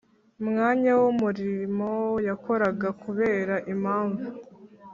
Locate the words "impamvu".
3.73-4.27